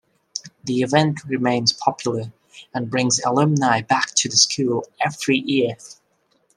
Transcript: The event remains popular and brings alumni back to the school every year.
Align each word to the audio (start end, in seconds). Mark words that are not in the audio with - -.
The 0.63 0.81
event 0.81 1.23
remains 1.25 1.73
popular 1.73 2.33
and 2.73 2.89
brings 2.89 3.19
alumni 3.19 3.83
back 3.83 4.15
to 4.15 4.27
the 4.29 4.35
school 4.35 4.83
every 4.99 5.37
year. 5.37 5.75